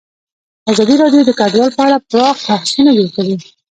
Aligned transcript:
ازادي 0.71 0.95
راډیو 1.01 1.21
د 1.27 1.31
کډوال 1.39 1.71
په 1.77 1.81
اړه 1.87 1.97
پراخ 2.09 2.37
بحثونه 2.47 2.91
جوړ 2.97 3.09
کړي. 3.17 3.35